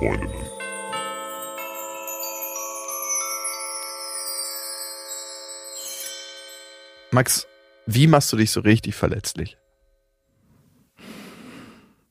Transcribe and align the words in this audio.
Freundinnen. 0.00 0.34
Max, 7.10 7.46
wie 7.84 8.06
machst 8.06 8.32
du 8.32 8.38
dich 8.38 8.50
so 8.50 8.60
richtig 8.60 8.94
verletzlich? 8.94 9.58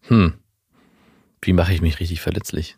Hm. 0.03 0.39
Wie 1.41 1.53
mache 1.53 1.73
ich 1.73 1.81
mich 1.81 1.99
richtig 1.99 2.21
verletzlich? 2.21 2.75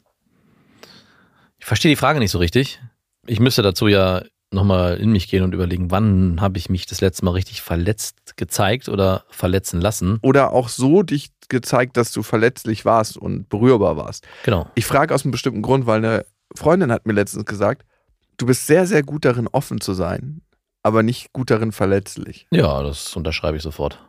Ich 1.60 1.66
verstehe 1.66 1.92
die 1.92 1.98
Frage 1.98 2.20
nicht 2.20 2.32
so 2.32 2.38
richtig. 2.38 2.80
Ich 3.28 3.42
müsste 3.42 3.64
dazu 3.64 3.90
ja 3.90 4.24
nochmal 4.54 4.98
in 4.98 5.12
mich 5.12 5.30
gehen 5.30 5.44
und 5.44 5.54
überlegen, 5.54 5.92
wann 5.92 6.42
habe 6.42 6.58
ich 6.58 6.70
mich 6.70 6.86
das 6.86 7.02
letzte 7.02 7.26
Mal 7.26 7.32
richtig 7.32 7.62
verletzt 7.62 8.38
gezeigt 8.38 8.90
oder 8.90 9.24
verletzen 9.30 9.80
lassen. 9.82 10.20
Oder 10.22 10.52
auch 10.52 10.70
so 10.70 11.04
dich 11.04 11.32
gezeigt, 11.50 11.98
dass 11.98 12.12
du 12.12 12.24
verletzlich 12.24 12.86
warst 12.86 13.18
und 13.18 13.50
berührbar 13.50 13.98
warst. 13.98 14.28
Genau. 14.44 14.68
Ich 14.76 14.86
frage 14.86 15.14
aus 15.16 15.24
einem 15.24 15.32
bestimmten 15.32 15.62
Grund, 15.62 15.86
weil 15.86 15.98
eine 16.04 16.26
Freundin 16.56 16.92
hat 16.92 17.06
mir 17.06 17.14
letztens 17.14 17.46
gesagt, 17.46 17.86
du 18.38 18.46
bist 18.46 18.68
sehr, 18.68 18.86
sehr 18.86 19.04
gut 19.04 19.26
darin, 19.26 19.48
offen 19.52 19.80
zu 19.82 19.94
sein, 19.94 20.42
aber 20.84 21.04
nicht 21.04 21.32
gut 21.34 21.50
darin, 21.52 21.72
verletzlich. 21.72 22.48
Ja, 22.52 22.84
das 22.84 23.16
unterschreibe 23.16 23.58
ich 23.58 23.64
sofort. 23.64 24.00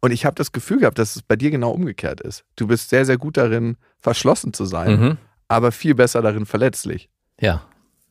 Und 0.00 0.10
ich 0.12 0.24
habe 0.24 0.34
das 0.34 0.52
Gefühl 0.52 0.78
gehabt, 0.80 0.98
dass 0.98 1.16
es 1.16 1.22
bei 1.22 1.36
dir 1.36 1.50
genau 1.50 1.70
umgekehrt 1.70 2.20
ist. 2.20 2.44
Du 2.56 2.66
bist 2.66 2.90
sehr, 2.90 3.04
sehr 3.04 3.18
gut 3.18 3.36
darin, 3.36 3.76
verschlossen 3.98 4.52
zu 4.52 4.64
sein, 4.64 5.00
Mhm. 5.00 5.16
aber 5.48 5.72
viel 5.72 5.94
besser 5.94 6.22
darin, 6.22 6.46
verletzlich. 6.46 7.08
Ja. 7.40 7.62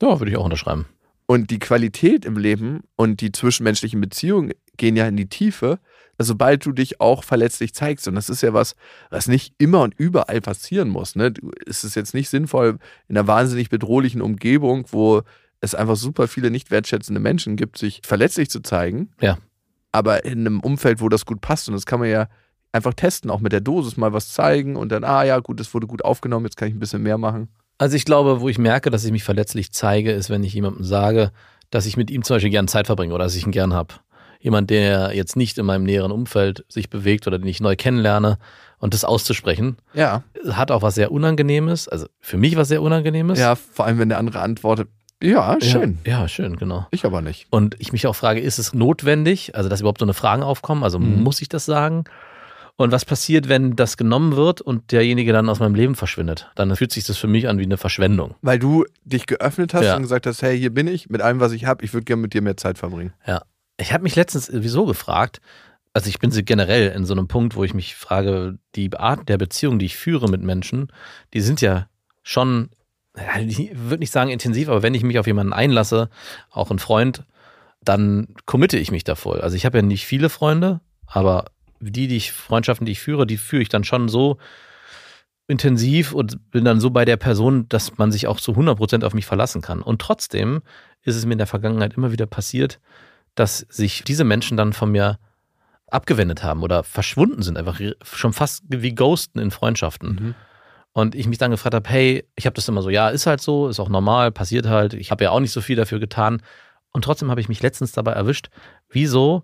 Ja, 0.02 0.20
würde 0.20 0.32
ich 0.32 0.38
auch 0.38 0.44
unterschreiben. 0.46 0.86
Und 1.28 1.50
die 1.50 1.60
Qualität 1.60 2.26
im 2.26 2.38
Leben 2.38 2.84
und 2.96 3.22
die 3.22 3.32
zwischenmenschlichen 3.32 4.00
Beziehungen 4.00 4.54
gehen 4.78 4.96
ja 4.96 5.08
in 5.08 5.18
die 5.18 5.28
Tiefe, 5.28 5.80
sobald 6.20 6.66
du 6.66 6.72
dich 6.72 7.02
auch 7.02 7.24
verletzlich 7.24 7.74
zeigst. 7.74 8.08
Und 8.08 8.16
das 8.16 8.30
ist 8.30 8.42
ja 8.42 8.54
was, 8.54 8.76
was 9.10 9.28
nicht 9.28 9.54
immer 9.58 9.82
und 9.82 9.94
überall 9.98 10.42
passieren 10.42 10.90
muss. 10.90 11.16
Ne? 11.16 11.34
Es 11.66 11.84
ist 11.84 11.96
jetzt 11.96 12.14
nicht 12.14 12.30
sinnvoll, 12.30 12.78
in 13.08 13.18
einer 13.18 13.28
wahnsinnig 13.28 13.70
bedrohlichen 13.70 14.22
Umgebung, 14.22 14.86
wo 14.92 15.24
es 15.62 15.74
einfach 15.74 15.96
super 15.96 16.28
viele 16.28 16.52
nicht 16.52 16.70
wertschätzende 16.70 17.20
Menschen 17.20 17.56
gibt, 17.56 17.78
sich 17.78 18.02
verletzlich 18.04 18.50
zu 18.50 18.62
zeigen. 18.62 19.10
Ja. 19.20 19.38
Aber 19.92 20.26
in 20.26 20.40
einem 20.42 20.60
Umfeld, 20.60 21.02
wo 21.02 21.10
das 21.10 21.26
gut 21.26 21.42
passt. 21.42 21.68
Und 21.68 21.74
das 21.74 21.86
kann 21.86 22.00
man 22.00 22.10
ja 22.10 22.28
einfach 22.72 22.94
testen, 22.94 23.32
auch 23.32 23.40
mit 23.40 23.54
der 23.54 23.62
Dosis 23.62 23.98
mal 23.98 24.14
was 24.14 24.34
zeigen 24.34 24.76
und 24.76 24.92
dann, 24.92 25.04
ah 25.04 25.24
ja, 25.24 25.40
gut, 25.40 25.60
das 25.60 25.74
wurde 25.74 25.88
gut 25.88 26.04
aufgenommen, 26.04 26.46
jetzt 26.46 26.58
kann 26.58 26.68
ich 26.68 26.76
ein 26.76 26.80
bisschen 26.80 27.02
mehr 27.02 27.18
machen. 27.18 27.48
Also 27.78 27.96
ich 27.96 28.06
glaube, 28.06 28.42
wo 28.42 28.50
ich 28.50 28.58
merke, 28.58 28.90
dass 28.90 29.04
ich 29.04 29.12
mich 29.12 29.24
verletzlich 29.24 29.72
zeige, 29.72 30.12
ist, 30.12 30.30
wenn 30.30 30.44
ich 30.44 30.54
jemandem 30.54 30.84
sage, 30.84 31.32
dass 31.72 31.86
ich 31.86 31.98
mit 31.98 32.10
ihm 32.10 32.24
zum 32.24 32.36
Beispiel 32.36 32.52
gern 32.52 32.68
Zeit 32.68 32.86
verbringe 32.88 33.14
oder 33.14 33.26
dass 33.26 33.36
ich 33.36 33.46
ihn 33.46 33.52
gern 33.52 33.74
habe. 33.74 33.96
Jemand, 34.40 34.70
der 34.70 35.14
jetzt 35.16 35.36
nicht 35.36 35.58
in 35.58 35.66
meinem 35.66 35.84
näheren 35.84 36.12
Umfeld 36.12 36.64
sich 36.70 36.90
bewegt 36.90 37.26
oder 37.28 37.40
den 37.40 37.48
ich 37.48 37.60
neu 37.60 37.76
kennenlerne 37.76 38.38
und 38.78 38.94
das 38.94 39.04
auszusprechen, 39.04 39.78
Ja. 39.94 40.24
hat 40.52 40.70
auch 40.72 40.84
was 40.84 40.96
sehr 40.96 41.12
Unangenehmes, 41.12 41.88
also 41.88 42.06
für 42.20 42.38
mich 42.38 42.56
was 42.56 42.68
sehr 42.68 42.82
Unangenehmes. 42.82 43.40
Ja, 43.40 43.56
vor 43.56 43.86
allem, 43.86 43.98
wenn 44.00 44.10
der 44.10 44.20
andere 44.20 44.40
antwortet, 44.42 44.88
ja, 45.24 45.58
schön. 45.62 45.98
Ja, 46.06 46.22
ja, 46.22 46.28
schön, 46.28 46.58
genau. 46.58 46.86
Ich 46.92 47.06
aber 47.06 47.22
nicht. 47.22 47.48
Und 47.50 47.76
ich 47.80 47.92
mich 47.94 48.06
auch 48.06 48.16
frage, 48.16 48.42
ist 48.42 48.60
es 48.60 48.74
notwendig, 48.74 49.56
also 49.56 49.70
dass 49.70 49.80
überhaupt 49.80 50.00
so 50.00 50.06
eine 50.06 50.14
Fragen 50.14 50.44
aufkommen, 50.44 50.84
also 50.84 51.00
Mhm. 51.00 51.24
muss 51.24 51.42
ich 51.42 51.50
das 51.50 51.66
sagen? 51.66 52.04
Und 52.78 52.92
was 52.92 53.06
passiert, 53.06 53.48
wenn 53.48 53.76
das 53.78 53.96
genommen 53.96 54.36
wird 54.36 54.60
und 54.60 54.92
derjenige 54.92 55.32
dann 55.32 55.48
aus 55.48 55.60
meinem 55.60 55.76
Leben 55.76 55.96
verschwindet? 55.96 56.52
Dann 56.56 56.76
fühlt 56.76 56.92
sich 56.92 57.06
das 57.06 57.18
für 57.18 57.28
mich 57.28 57.48
an 57.48 57.58
wie 57.58 57.64
eine 57.64 57.78
Verschwendung. 57.78 58.36
Weil 58.42 58.60
du 58.60 58.84
dich 59.06 59.28
geöffnet 59.28 59.74
hast 59.74 59.86
Ja. 59.86 59.96
und 59.96 60.02
gesagt 60.02 60.26
hast, 60.28 60.42
hey, 60.42 60.60
hier 60.60 60.74
bin 60.74 60.88
ich, 60.88 61.10
mit 61.10 61.22
allem, 61.22 61.40
was 61.40 61.54
ich 61.54 61.66
habe, 61.66 61.86
ich 61.86 61.94
würde 61.94 62.04
gerne 62.04 62.22
mit 62.22 62.34
dir 62.34 62.42
mehr 62.42 62.58
Zeit 62.58 62.78
verbringen. 62.78 63.14
Ja. 63.26 63.44
Ich 63.78 63.94
habe 63.94 64.04
mich 64.04 64.16
letztens 64.16 64.48
sowieso 64.48 64.86
gefragt, 64.86 65.40
also 65.94 66.10
ich 66.10 66.20
bin 66.20 66.32
generell 66.32 66.90
in 66.92 67.06
so 67.06 67.14
einem 67.14 67.30
Punkt, 67.30 67.56
wo 67.56 67.64
ich 67.64 67.74
mich 67.74 67.96
frage, 67.96 68.58
die 68.76 68.92
Art 68.94 69.30
der 69.30 69.38
Beziehung, 69.38 69.80
die 69.80 69.86
ich 69.86 69.96
führe 69.96 70.30
mit 70.30 70.42
Menschen, 70.42 70.92
die 71.34 71.40
sind 71.40 71.62
ja 71.62 71.88
schon, 72.24 72.70
ich 73.48 73.72
würde 73.74 74.00
nicht 74.00 74.12
sagen 74.12 74.30
intensiv, 74.30 74.68
aber 74.68 74.84
wenn 74.84 74.94
ich 74.94 75.04
mich 75.04 75.18
auf 75.20 75.28
jemanden 75.28 75.54
einlasse, 75.54 76.10
auch 76.52 76.72
ein 76.72 76.80
Freund, 76.80 77.24
dann 77.82 78.28
committe 78.46 78.78
ich 78.78 78.92
mich 78.92 79.06
da 79.06 79.16
voll. 79.16 79.40
Also 79.40 79.56
ich 79.56 79.66
habe 79.66 79.78
ja 79.78 79.82
nicht 79.82 80.06
viele 80.06 80.28
Freunde, 80.30 80.82
aber 81.06 81.46
die, 81.80 82.08
die 82.08 82.18
ich, 82.18 82.32
Freundschaften, 82.32 82.86
die 82.86 82.94
ich 82.94 83.00
führe, 83.00 83.28
die 83.28 83.38
führe 83.38 83.62
ich 83.62 83.70
dann 83.70 83.84
schon 83.84 84.10
so 84.10 84.38
intensiv 85.48 86.14
und 86.14 86.52
bin 86.52 86.66
dann 86.66 86.80
so 86.80 86.90
bei 86.90 87.06
der 87.06 87.18
Person, 87.18 87.70
dass 87.70 87.98
man 87.98 88.12
sich 88.12 88.28
auch 88.28 88.40
zu 88.40 88.54
100% 88.54 89.04
auf 89.06 89.14
mich 89.14 89.26
verlassen 89.26 89.62
kann. 89.62 89.82
Und 89.82 90.02
trotzdem 90.02 90.62
ist 91.04 91.16
es 91.16 91.26
mir 91.26 91.34
in 91.34 91.38
der 91.38 91.48
Vergangenheit 91.48 91.94
immer 91.96 92.12
wieder 92.12 92.26
passiert, 92.26 92.80
dass 93.36 93.60
sich 93.70 94.04
diese 94.04 94.24
Menschen 94.24 94.58
dann 94.58 94.74
von 94.74 94.92
mir 94.92 95.20
abgewendet 95.88 96.44
haben 96.44 96.64
oder 96.64 96.84
verschwunden 96.84 97.44
sind, 97.44 97.58
einfach 97.58 97.80
schon 98.04 98.34
fast 98.34 98.64
wie 98.70 98.96
Ghosten 98.96 99.40
in 99.40 99.52
Freundschaften. 99.52 100.36
Und 100.94 101.14
ich 101.14 101.28
mich 101.28 101.38
dann 101.38 101.52
gefragt 101.52 101.76
habe, 101.76 101.90
hey, 101.90 102.26
ich 102.36 102.46
habe 102.46 102.56
das 102.56 102.68
immer 102.68 102.82
so, 102.82 102.90
ja, 102.90 103.10
ist 103.10 103.28
halt 103.28 103.42
so, 103.42 103.68
ist 103.68 103.80
auch 103.80 103.90
normal, 103.90 104.32
passiert 104.32 104.66
halt. 104.66 104.94
Ich 104.94 105.12
habe 105.12 105.26
ja 105.26 105.32
auch 105.32 105.42
nicht 105.42 105.52
so 105.52 105.62
viel 105.62 105.76
dafür 105.76 106.00
getan. 106.00 106.42
Und 106.92 107.04
trotzdem 107.04 107.30
habe 107.30 107.42
ich 107.42 107.50
mich 107.50 107.62
letztens 107.62 107.92
dabei 107.92 108.14
erwischt, 108.14 108.48
wieso 108.90 109.44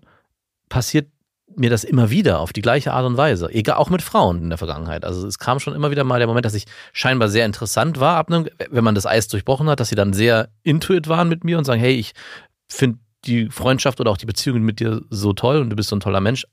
passiert 0.70 1.11
mir 1.56 1.70
das 1.70 1.84
immer 1.84 2.10
wieder 2.10 2.40
auf 2.40 2.52
die 2.52 2.62
gleiche 2.62 2.92
Art 2.92 3.04
und 3.06 3.16
Weise. 3.16 3.48
Egal, 3.50 3.76
auch 3.76 3.90
mit 3.90 4.02
Frauen 4.02 4.42
in 4.42 4.48
der 4.48 4.58
Vergangenheit. 4.58 5.04
Also 5.04 5.26
es 5.26 5.38
kam 5.38 5.60
schon 5.60 5.74
immer 5.74 5.90
wieder 5.90 6.04
mal 6.04 6.18
der 6.18 6.28
Moment, 6.28 6.46
dass 6.46 6.54
ich 6.54 6.66
scheinbar 6.92 7.28
sehr 7.28 7.46
interessant 7.46 8.00
war, 8.00 8.16
ab 8.16 8.30
einem, 8.30 8.48
wenn 8.70 8.84
man 8.84 8.94
das 8.94 9.06
Eis 9.06 9.28
durchbrochen 9.28 9.68
hat, 9.68 9.80
dass 9.80 9.88
sie 9.88 9.94
dann 9.94 10.12
sehr 10.12 10.48
intuit 10.62 11.08
waren 11.08 11.28
mit 11.28 11.44
mir 11.44 11.58
und 11.58 11.64
sagen, 11.64 11.80
hey, 11.80 11.94
ich 11.94 12.12
finde 12.68 12.98
die 13.24 13.48
Freundschaft 13.50 14.00
oder 14.00 14.10
auch 14.10 14.16
die 14.16 14.26
Beziehung 14.26 14.62
mit 14.62 14.80
dir 14.80 15.02
so 15.10 15.32
toll 15.32 15.58
und 15.58 15.70
du 15.70 15.76
bist 15.76 15.88
so 15.88 15.96
ein 15.96 16.00
toller 16.00 16.20
Mensch. 16.20 16.46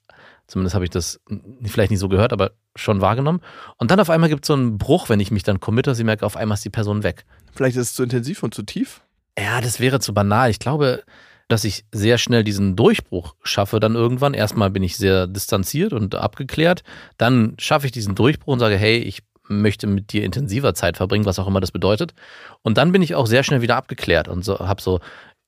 Zumindest 0.47 0.73
habe 0.73 0.83
ich 0.83 0.91
das 0.91 1.19
vielleicht 1.63 1.91
nicht 1.91 1.99
so 1.99 2.09
gehört, 2.09 2.33
aber 2.33 2.51
schon 2.75 3.01
wahrgenommen. 3.01 3.41
Und 3.77 3.91
dann 3.91 3.99
auf 3.99 4.09
einmal 4.09 4.29
gibt 4.29 4.45
es 4.45 4.47
so 4.47 4.53
einen 4.53 4.79
Bruch, 4.79 5.07
wenn 5.09 5.19
ich 5.19 5.29
mich 5.29 5.43
dann 5.43 5.59
committe, 5.59 5.93
sie 5.93 6.03
merke, 6.03 6.25
auf 6.25 6.35
einmal 6.35 6.55
ist 6.55 6.65
die 6.65 6.71
Person 6.71 7.03
weg. 7.03 7.25
Vielleicht 7.53 7.77
ist 7.77 7.89
es 7.89 7.93
zu 7.93 8.03
intensiv 8.03 8.41
und 8.41 8.53
zu 8.53 8.63
tief. 8.63 9.01
Ja, 9.37 9.61
das 9.61 9.79
wäre 9.79 9.99
zu 9.99 10.13
banal. 10.13 10.49
Ich 10.49 10.59
glaube, 10.59 11.03
dass 11.49 11.65
ich 11.65 11.83
sehr 11.91 12.17
schnell 12.17 12.43
diesen 12.45 12.75
Durchbruch 12.75 13.35
schaffe 13.43 13.79
dann 13.79 13.95
irgendwann. 13.95 14.33
Erstmal 14.33 14.69
bin 14.69 14.83
ich 14.83 14.95
sehr 14.95 15.27
distanziert 15.27 15.91
und 15.91 16.15
abgeklärt. 16.15 16.83
Dann 17.17 17.55
schaffe 17.59 17.87
ich 17.87 17.91
diesen 17.91 18.15
Durchbruch 18.15 18.53
und 18.53 18.59
sage, 18.59 18.77
hey, 18.77 18.99
ich 18.99 19.23
möchte 19.49 19.87
mit 19.87 20.13
dir 20.13 20.23
intensiver 20.23 20.75
Zeit 20.75 20.95
verbringen, 20.95 21.25
was 21.25 21.39
auch 21.39 21.47
immer 21.47 21.59
das 21.59 21.71
bedeutet. 21.71 22.13
Und 22.61 22.77
dann 22.77 22.91
bin 22.91 23.01
ich 23.01 23.15
auch 23.15 23.25
sehr 23.25 23.43
schnell 23.43 23.61
wieder 23.61 23.77
abgeklärt 23.77 24.27
und 24.27 24.45
so 24.45 24.59
habe 24.59 24.81
so, 24.81 24.99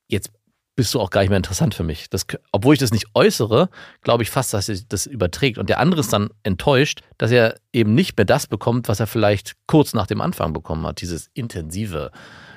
jetzt 0.08 0.32
bist 0.74 0.94
du 0.94 1.00
auch 1.00 1.10
gar 1.10 1.20
nicht 1.20 1.30
mehr 1.30 1.36
interessant 1.36 1.74
für 1.74 1.82
mich. 1.82 2.08
Das, 2.08 2.26
obwohl 2.50 2.74
ich 2.74 2.80
das 2.80 2.92
nicht 2.92 3.06
äußere, 3.14 3.68
glaube 4.00 4.22
ich 4.22 4.30
fast, 4.30 4.54
dass 4.54 4.66
sich 4.66 4.88
das 4.88 5.06
überträgt. 5.06 5.58
Und 5.58 5.68
der 5.68 5.78
andere 5.78 6.00
ist 6.00 6.12
dann 6.12 6.30
enttäuscht, 6.42 7.00
dass 7.18 7.30
er 7.30 7.56
eben 7.72 7.94
nicht 7.94 8.16
mehr 8.16 8.24
das 8.24 8.46
bekommt, 8.46 8.88
was 8.88 8.98
er 9.00 9.06
vielleicht 9.06 9.54
kurz 9.66 9.92
nach 9.92 10.06
dem 10.06 10.20
Anfang 10.20 10.52
bekommen 10.52 10.86
hat. 10.86 11.00
Dieses 11.00 11.30
intensive 11.34 12.10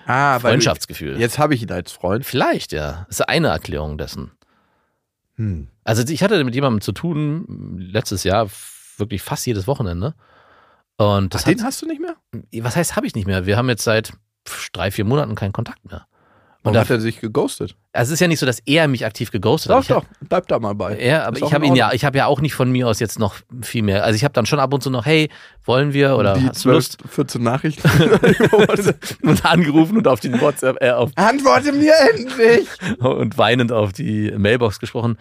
Ah, 0.07 0.39
Freundschaftsgefühl. 0.39 1.15
Du, 1.15 1.19
jetzt 1.19 1.39
habe 1.39 1.55
ich 1.55 1.63
ihn 1.63 1.71
als 1.71 1.91
Freund. 1.91 2.25
Vielleicht, 2.25 2.71
ja. 2.71 3.05
Das 3.07 3.19
ist 3.19 3.27
eine 3.27 3.47
Erklärung 3.47 3.97
dessen. 3.97 4.31
Hm. 5.35 5.67
Also 5.83 6.03
ich 6.07 6.23
hatte 6.23 6.41
mit 6.43 6.55
jemandem 6.55 6.81
zu 6.81 6.91
tun, 6.91 7.75
letztes 7.79 8.23
Jahr 8.23 8.47
wirklich 8.97 9.21
fast 9.21 9.45
jedes 9.45 9.67
Wochenende. 9.67 10.13
Und 10.97 11.33
das 11.33 11.41
Ach, 11.41 11.47
den 11.47 11.63
hast 11.63 11.81
du 11.81 11.87
nicht 11.87 12.01
mehr? 12.01 12.15
was 12.63 12.75
heißt, 12.75 12.95
habe 12.95 13.07
ich 13.07 13.15
nicht 13.15 13.27
mehr. 13.27 13.45
Wir 13.45 13.57
haben 13.57 13.67
jetzt 13.67 13.83
seit 13.83 14.13
drei, 14.71 14.91
vier 14.91 15.03
Monaten 15.05 15.35
keinen 15.35 15.51
Kontakt 15.51 15.83
mehr. 15.85 16.07
Und 16.65 16.73
Warum 16.73 16.79
hat 16.79 16.89
er 16.89 16.99
sich 16.99 17.21
geghostet? 17.21 17.75
also 17.93 18.09
es 18.09 18.13
ist 18.15 18.19
ja 18.21 18.27
nicht 18.27 18.39
so, 18.39 18.45
dass 18.47 18.59
er 18.65 18.87
mich 18.87 19.05
aktiv 19.05 19.29
geghostet 19.29 19.71
Doch, 19.71 19.87
hat. 19.87 19.89
Hab- 19.89 20.03
doch, 20.03 20.27
bleib 20.27 20.47
da 20.47 20.57
mal 20.57 20.73
bei. 20.73 20.99
Ja, 20.99 21.25
aber 21.25 21.37
ich 21.37 21.53
habe 21.53 21.63
ihn 21.65 21.75
ja, 21.75 21.93
ich 21.93 22.03
habe 22.03 22.17
ja 22.17 22.25
auch 22.25 22.41
nicht 22.41 22.55
von 22.55 22.71
mir 22.71 22.87
aus 22.87 22.99
jetzt 22.99 23.19
noch 23.19 23.35
viel 23.61 23.83
mehr. 23.83 24.03
Also 24.03 24.15
ich 24.15 24.23
habe 24.23 24.33
dann 24.33 24.47
schon 24.47 24.59
ab 24.59 24.73
und 24.73 24.81
zu 24.81 24.89
noch, 24.89 25.05
hey, 25.05 25.29
wollen 25.63 25.93
wir 25.93 26.17
oder 26.17 26.33
Die 26.33 26.47
hast 26.47 26.65
du 26.65 26.69
12, 26.71 26.75
Lust? 26.75 26.97
14 27.07 27.43
Nachrichten. 27.43 27.87
und 29.21 29.45
angerufen 29.45 29.97
und 29.97 30.07
auf 30.07 30.19
die 30.19 30.33
WhatsApp, 30.41 30.77
äh, 30.81 30.89
auf 30.89 31.11
Antworte 31.15 31.71
mir 31.71 31.93
endlich! 32.13 32.67
und 32.99 33.37
weinend 33.37 33.71
auf 33.71 33.93
die 33.93 34.31
Mailbox 34.35 34.79
gesprochen. 34.79 35.17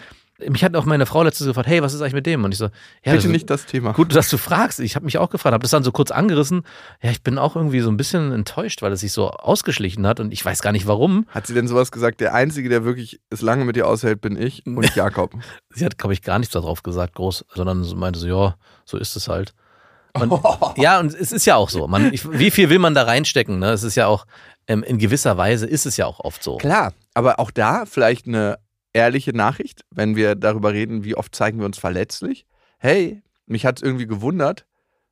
Mich 0.48 0.64
hat 0.64 0.74
auch 0.74 0.84
meine 0.84 1.06
Frau 1.06 1.22
letztens 1.22 1.46
gefragt, 1.46 1.68
hey, 1.68 1.80
was 1.80 1.94
ist 1.94 2.00
eigentlich 2.00 2.14
mit 2.14 2.26
dem? 2.26 2.42
Und 2.42 2.50
ich 2.50 2.58
so, 2.58 2.64
ja, 2.64 3.12
Bitte 3.12 3.16
das- 3.18 3.26
nicht 3.26 3.48
das 3.50 3.66
Thema. 3.66 3.92
Gut, 3.92 4.14
dass 4.16 4.28
du 4.28 4.36
fragst. 4.36 4.80
Ich 4.80 4.96
habe 4.96 5.04
mich 5.04 5.16
auch 5.18 5.30
gefragt, 5.30 5.52
habe 5.52 5.62
das 5.62 5.70
dann 5.70 5.84
so 5.84 5.92
kurz 5.92 6.10
angerissen. 6.10 6.62
Ja, 7.02 7.10
ich 7.12 7.22
bin 7.22 7.38
auch 7.38 7.54
irgendwie 7.54 7.78
so 7.80 7.88
ein 7.88 7.96
bisschen 7.96 8.32
enttäuscht, 8.32 8.82
weil 8.82 8.90
es 8.92 9.00
sich 9.00 9.12
so 9.12 9.30
ausgeschlichen 9.30 10.06
hat 10.08 10.18
und 10.18 10.32
ich 10.32 10.44
weiß 10.44 10.60
gar 10.60 10.72
nicht 10.72 10.88
warum. 10.88 11.26
Hat 11.28 11.46
sie 11.46 11.54
denn 11.54 11.68
sowas 11.68 11.92
gesagt? 11.92 12.20
Der 12.20 12.34
Einzige, 12.34 12.68
der 12.68 12.84
wirklich 12.84 13.20
es 13.30 13.42
lange 13.42 13.64
mit 13.64 13.76
dir 13.76 13.86
aushält, 13.86 14.20
bin 14.20 14.36
ich 14.36 14.66
und 14.66 14.94
Jakob. 14.96 15.32
Sie 15.70 15.84
hat, 15.84 15.98
glaube 15.98 16.14
ich, 16.14 16.22
gar 16.22 16.40
nichts 16.40 16.52
darauf 16.52 16.82
gesagt, 16.82 17.14
groß, 17.14 17.44
sondern 17.54 17.84
so 17.84 17.94
meinte 17.94 18.18
so, 18.18 18.26
ja, 18.26 18.56
so 18.84 18.96
ist 18.98 19.14
es 19.14 19.28
halt. 19.28 19.54
Und, 20.14 20.32
ja, 20.76 20.98
und 20.98 21.14
es 21.14 21.30
ist 21.30 21.44
ja 21.46 21.54
auch 21.54 21.70
so. 21.70 21.86
Man, 21.86 22.12
ich, 22.12 22.28
wie 22.30 22.50
viel 22.50 22.70
will 22.70 22.80
man 22.80 22.94
da 22.94 23.02
reinstecken? 23.04 23.60
Ne? 23.60 23.70
Es 23.70 23.84
ist 23.84 23.94
ja 23.94 24.08
auch, 24.08 24.26
ähm, 24.66 24.82
in 24.82 24.98
gewisser 24.98 25.36
Weise 25.36 25.66
ist 25.66 25.86
es 25.86 25.96
ja 25.96 26.06
auch 26.06 26.20
oft 26.20 26.42
so. 26.42 26.56
Klar, 26.56 26.92
aber 27.14 27.38
auch 27.38 27.50
da 27.52 27.84
vielleicht 27.86 28.26
eine 28.26 28.58
ehrliche 28.94 29.32
Nachricht, 29.32 29.82
wenn 29.90 30.16
wir 30.16 30.34
darüber 30.36 30.72
reden, 30.72 31.04
wie 31.04 31.16
oft 31.16 31.34
zeigen 31.34 31.58
wir 31.58 31.66
uns 31.66 31.78
verletzlich. 31.78 32.46
Hey, 32.78 33.22
mich 33.46 33.66
hat 33.66 33.78
es 33.78 33.82
irgendwie 33.82 34.06
gewundert, 34.06 34.64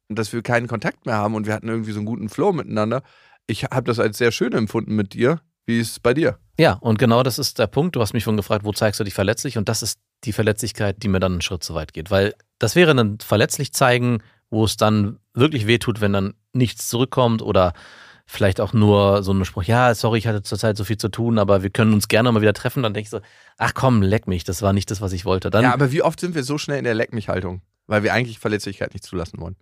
dass 0.09 0.33
wir 0.33 0.43
keinen 0.43 0.69
Kontakt 0.69 1.05
mehr 1.05 1.17
haben 1.17 1.35
und 1.35 1.47
wir 1.47 1.53
hatten 1.53 1.69
irgendwie 1.69 1.93
so 1.93 1.99
einen 1.99 2.07
guten 2.07 2.29
Flow 2.29 2.53
miteinander. 2.53 3.03
Ich 3.47 3.65
habe 3.65 3.85
das 3.85 3.99
als 3.99 4.19
sehr 4.19 4.33
schön 4.33 4.53
empfunden 4.53 4.95
mit 4.95 5.13
dir. 5.13 5.41
Wie 5.67 5.81
ist 5.81 5.91
es 5.91 6.01
bei 6.01 6.15
dir? 6.15 6.39
Ja, 6.59 6.75
und 6.75 6.99
genau 6.99 7.23
das 7.23 7.39
ist 7.39 7.59
der 7.59 7.67
Punkt. 7.67 7.97
Du 7.97 8.01
hast 8.01 8.13
mich 8.13 8.25
schon 8.25 8.37
gefragt, 8.37 8.65
wo 8.65 8.73
zeigst 8.73 9.01
du 9.01 9.05
dich 9.05 9.15
verletzlich? 9.15 9.59
Und 9.59 9.69
das 9.69 9.83
ist 9.83 9.99
die 10.25 10.33
Verletzlichkeit, 10.33 11.03
die 11.03 11.09
mir 11.09 11.21
dann 11.21 11.33
einen 11.33 11.41
Schritt 11.41 11.65
zu 11.65 11.75
weit 11.75 11.93
geht. 11.93 12.11
Weil 12.11 12.35
das 12.59 12.77
wäre 12.77 12.93
ein 12.93 13.19
verletzlich 13.21 13.73
zeigen, 13.73 14.23
wo 14.51 14.65
es 14.65 14.77
dann 14.77 15.19
wirklich 15.35 15.67
wehtut, 15.67 16.01
wenn 16.01 16.13
dann 16.13 16.35
nichts 16.53 16.89
zurückkommt 16.89 17.43
oder 17.43 17.73
vielleicht 18.33 18.61
auch 18.61 18.73
nur 18.73 19.23
so 19.23 19.33
ein 19.33 19.45
Spruch, 19.45 19.65
ja, 19.65 19.95
sorry, 19.95 20.19
ich 20.19 20.27
hatte 20.27 20.43
zurzeit 20.43 20.77
so 20.77 20.85
viel 20.85 20.97
zu 20.97 21.09
tun, 21.09 21.39
aber 21.39 21.63
wir 21.63 21.71
können 21.71 21.93
uns 21.93 22.09
gerne 22.09 22.33
mal 22.33 22.41
wieder 22.41 22.55
treffen. 22.55 22.83
Dann 22.83 22.95
denke 22.95 23.05
ich 23.05 23.11
so, 23.11 23.21
ach 23.59 23.75
komm, 23.75 24.03
leck 24.03 24.27
mich, 24.27 24.43
das 24.45 24.63
war 24.63 24.73
nicht 24.73 24.91
das, 24.91 25.01
was 25.01 25.13
ich 25.13 25.25
wollte. 25.25 25.51
Dann, 25.51 25.63
ja, 25.65 25.73
aber 25.73 25.93
wie 25.93 26.03
oft 26.03 26.19
sind 26.19 26.35
wir 26.35 26.43
so 26.43 26.59
schnell 26.59 26.79
in 26.79 26.85
der 26.85 26.95
Leck 26.95 27.13
mich 27.13 27.29
Haltung? 27.29 27.61
Weil 27.87 28.03
wir 28.03 28.15
eigentlich 28.15 28.39
Verletzlichkeit 28.39 28.95
nicht 28.95 29.05
zulassen 29.05 29.41
wollen. 29.41 29.57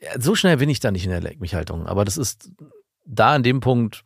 Ja, 0.00 0.20
so 0.20 0.34
schnell 0.34 0.56
bin 0.56 0.68
ich 0.68 0.80
da 0.80 0.90
nicht 0.90 1.04
in 1.04 1.10
der 1.10 1.20
Leck 1.20 1.40
mich 1.40 1.54
Haltung. 1.54 1.86
Aber 1.86 2.04
das 2.04 2.16
ist 2.16 2.50
da 3.04 3.34
an 3.34 3.42
dem 3.42 3.60
Punkt, 3.60 4.04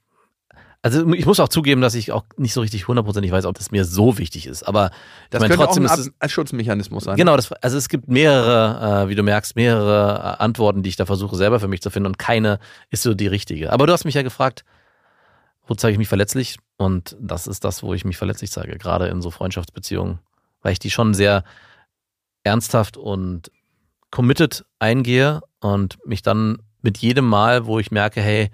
also 0.87 1.13
ich 1.13 1.27
muss 1.27 1.41
auch 1.41 1.49
zugeben, 1.49 1.81
dass 1.81 1.95
ich 1.95 2.13
auch 2.13 2.25
nicht 2.37 2.53
so 2.53 2.61
richtig 2.61 2.89
hundertprozentig 2.89 3.33
weiß, 3.33 3.45
ob 3.45 3.57
das 3.57 3.71
mir 3.71 3.85
so 3.85 4.19
wichtig 4.19 4.47
ist. 4.47 4.63
Aber 4.63 4.91
das 5.31 5.39
ich 5.39 5.41
meine, 5.41 5.49
könnte 5.55 5.65
trotzdem 5.67 5.87
auch 5.87 5.99
ein, 5.99 6.15
Ab- 6.19 6.31
Schutzmechanismus 6.31 7.05
sein. 7.05 7.17
Genau, 7.17 7.37
das, 7.37 7.53
also 7.53 7.77
es 7.77 7.89
gibt 7.89 8.09
mehrere, 8.09 9.05
äh, 9.05 9.09
wie 9.09 9.15
du 9.15 9.23
merkst, 9.23 9.57
mehrere 9.57 10.37
äh, 10.39 10.43
Antworten, 10.43 10.83
die 10.83 10.89
ich 10.89 10.97
da 10.97 11.07
versuche 11.07 11.37
selber 11.37 11.61
für 11.61 11.69
mich 11.69 11.83
zu 11.83 11.91
finden 11.91 12.07
und 12.07 12.19
keine 12.19 12.59
ist 12.91 13.03
so 13.03 13.15
die 13.15 13.27
richtige. 13.27 13.73
Aber 13.73 13.87
du 13.87 13.93
hast 13.93 14.05
mich 14.05 14.15
ja 14.15 14.23
gefragt, 14.23 14.65
wo 15.67 15.75
zeige 15.75 15.93
ich 15.93 15.99
mich 15.99 16.09
verletzlich? 16.09 16.59
Und 16.77 17.17
das 17.21 17.47
ist 17.47 17.65
das, 17.65 17.83
wo 17.83 17.93
ich 17.95 18.05
mich 18.05 18.17
verletzlich 18.17 18.51
zeige, 18.51 18.79
gerade 18.79 19.09
in 19.09 19.21
so 19.23 19.31
Freundschaftsbeziehungen, 19.31 20.21
weil 20.63 20.73
ich 20.73 20.79
die 20.79 20.91
schon 20.91 21.13
sehr 21.15 21.43
ernsthaft 22.45 22.97
und 22.97 23.51
committed 24.11 24.65
eingehe 24.79 25.41
und 25.61 25.99
mich 26.07 26.23
dann 26.23 26.59
mit 26.83 26.99
jedem 26.99 27.27
Mal, 27.27 27.67
wo 27.67 27.79
ich 27.81 27.91
merke, 27.91 28.21
hey, 28.21 28.51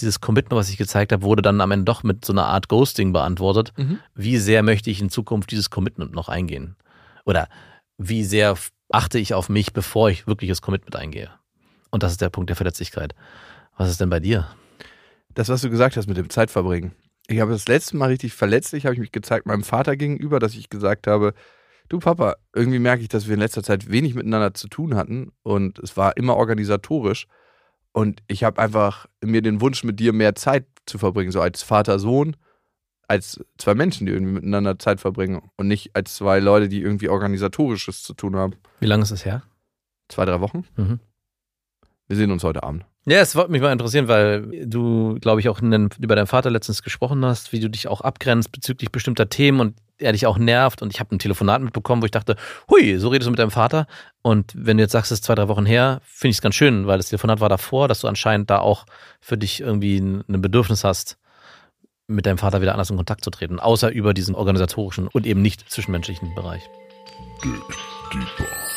dieses 0.00 0.20
Commitment, 0.20 0.58
was 0.58 0.70
ich 0.70 0.76
gezeigt 0.76 1.12
habe, 1.12 1.22
wurde 1.22 1.42
dann 1.42 1.60
am 1.60 1.70
Ende 1.70 1.84
doch 1.84 2.02
mit 2.02 2.24
so 2.24 2.32
einer 2.32 2.46
Art 2.46 2.68
Ghosting 2.68 3.12
beantwortet 3.12 3.72
Mhm. 3.76 3.98
wie 4.14 4.38
sehr 4.38 4.62
möchte 4.62 4.90
ich 4.90 5.00
in 5.00 5.10
Zukunft 5.10 5.50
dieses 5.50 5.70
Commitment 5.70 6.12
noch 6.12 6.28
eingehen? 6.28 6.76
Oder 7.24 7.48
wie 7.96 8.24
sehr 8.24 8.56
achte 8.90 9.18
ich 9.18 9.34
auf 9.34 9.48
mich, 9.48 9.72
bevor 9.72 10.10
ich 10.10 10.26
wirklich 10.26 10.50
das 10.50 10.62
Commitment 10.62 10.96
eingehe? 10.96 11.30
Und 11.90 12.02
das 12.02 12.12
ist 12.12 12.20
der 12.20 12.28
Punkt 12.30 12.50
der 12.50 12.56
Verletzlichkeit. 12.56 13.14
Was 13.76 13.88
ist 13.88 14.00
denn 14.00 14.10
bei 14.10 14.20
dir? 14.20 14.48
Das, 15.32 15.48
was 15.48 15.62
du 15.62 15.70
gesagt 15.70 15.96
hast 15.96 16.06
mit 16.06 16.16
dem 16.16 16.28
Zeitverbringen. 16.28 16.92
Ich 17.26 17.40
habe 17.40 17.52
das 17.52 17.66
letzte 17.68 17.96
Mal 17.96 18.10
richtig 18.10 18.34
verletzlich, 18.34 18.84
habe 18.84 18.94
ich 18.94 19.00
mich 19.00 19.12
gezeigt 19.12 19.46
meinem 19.46 19.64
Vater 19.64 19.96
gegenüber, 19.96 20.38
dass 20.40 20.54
ich 20.54 20.68
gesagt 20.68 21.06
habe, 21.06 21.34
du 21.88 21.98
Papa, 21.98 22.34
irgendwie 22.54 22.78
merke 22.78 23.02
ich, 23.02 23.08
dass 23.08 23.26
wir 23.26 23.34
in 23.34 23.40
letzter 23.40 23.62
Zeit 23.62 23.90
wenig 23.90 24.14
miteinander 24.14 24.54
zu 24.54 24.68
tun 24.68 24.94
hatten 24.94 25.32
und 25.42 25.78
es 25.78 25.96
war 25.96 26.16
immer 26.16 26.36
organisatorisch 26.36 27.26
und 27.94 28.22
ich 28.26 28.42
habe 28.42 28.60
einfach 28.60 29.06
mir 29.22 29.40
den 29.40 29.60
Wunsch, 29.60 29.84
mit 29.84 30.00
dir 30.00 30.12
mehr 30.12 30.34
Zeit 30.34 30.66
zu 30.84 30.98
verbringen, 30.98 31.30
so 31.30 31.40
als 31.40 31.62
Vater-Sohn, 31.62 32.36
als 33.06 33.40
zwei 33.56 33.74
Menschen, 33.74 34.06
die 34.06 34.12
irgendwie 34.12 34.32
miteinander 34.32 34.78
Zeit 34.78 35.00
verbringen 35.00 35.42
und 35.56 35.68
nicht 35.68 35.94
als 35.94 36.16
zwei 36.16 36.40
Leute, 36.40 36.68
die 36.68 36.82
irgendwie 36.82 37.08
organisatorisches 37.08 38.02
zu 38.02 38.12
tun 38.14 38.34
haben. 38.34 38.54
Wie 38.80 38.86
lange 38.86 39.04
ist 39.04 39.12
es 39.12 39.24
her? 39.24 39.44
Zwei, 40.08 40.24
drei 40.24 40.40
Wochen? 40.40 40.64
Mhm. 40.76 40.98
Wir 42.08 42.16
sehen 42.16 42.32
uns 42.32 42.42
heute 42.42 42.64
Abend. 42.64 42.84
Ja, 43.06 43.20
es 43.20 43.36
würde 43.36 43.52
mich 43.52 43.62
mal 43.62 43.72
interessieren, 43.72 44.08
weil 44.08 44.66
du, 44.66 45.14
glaube 45.20 45.40
ich, 45.40 45.48
auch 45.48 45.60
den, 45.60 45.88
über 46.00 46.16
deinen 46.16 46.26
Vater 46.26 46.50
letztens 46.50 46.82
gesprochen 46.82 47.24
hast, 47.24 47.52
wie 47.52 47.60
du 47.60 47.70
dich 47.70 47.86
auch 47.86 48.00
abgrenzt 48.00 48.50
bezüglich 48.50 48.90
bestimmter 48.90 49.28
Themen 49.28 49.60
und 49.60 49.76
er 49.98 50.12
dich 50.12 50.26
auch 50.26 50.38
nervt. 50.38 50.82
Und 50.82 50.92
ich 50.92 51.00
habe 51.00 51.14
ein 51.14 51.18
Telefonat 51.18 51.62
mitbekommen, 51.62 52.02
wo 52.02 52.06
ich 52.06 52.10
dachte, 52.10 52.36
hui, 52.70 52.98
so 52.98 53.08
redest 53.08 53.26
du 53.26 53.30
mit 53.30 53.38
deinem 53.38 53.50
Vater. 53.50 53.86
Und 54.22 54.52
wenn 54.56 54.76
du 54.76 54.82
jetzt 54.82 54.92
sagst, 54.92 55.12
es 55.12 55.18
ist 55.18 55.24
zwei, 55.24 55.34
drei 55.34 55.48
Wochen 55.48 55.66
her, 55.66 56.00
finde 56.04 56.30
ich 56.30 56.36
es 56.36 56.42
ganz 56.42 56.54
schön, 56.54 56.86
weil 56.86 56.98
das 56.98 57.08
Telefonat 57.08 57.40
war 57.40 57.48
davor, 57.48 57.88
dass 57.88 58.00
du 58.00 58.08
anscheinend 58.08 58.50
da 58.50 58.58
auch 58.58 58.86
für 59.20 59.36
dich 59.36 59.60
irgendwie 59.60 59.98
ein, 59.98 60.24
ein 60.28 60.40
Bedürfnis 60.40 60.84
hast, 60.84 61.18
mit 62.06 62.26
deinem 62.26 62.38
Vater 62.38 62.60
wieder 62.60 62.72
anders 62.72 62.90
in 62.90 62.96
Kontakt 62.96 63.24
zu 63.24 63.30
treten, 63.30 63.58
außer 63.58 63.90
über 63.90 64.12
diesen 64.12 64.34
organisatorischen 64.34 65.08
und 65.08 65.26
eben 65.26 65.40
nicht 65.40 65.70
zwischenmenschlichen 65.70 66.34
Bereich. 66.34 66.62
Deeper. 67.42 67.74
Dig 68.12 68.73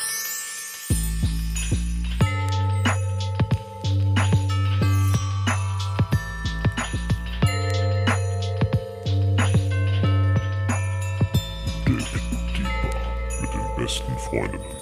besten 13.87 14.17
Freundinnen. 14.17 14.76